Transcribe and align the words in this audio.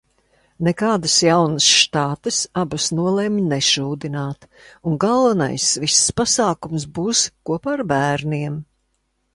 Nekādas 0.67 1.17
jaunas 1.25 1.67
štātes 1.81 2.39
abas 2.61 2.87
nolemj 3.01 3.43
nešūdināt, 3.51 4.49
un 4.93 4.99
galvenais 5.05 5.69
viss 5.85 6.03
pasākums 6.23 6.91
būs 6.99 7.25
kopā 7.51 7.77
ar 7.77 7.87
bērniem. 7.95 8.61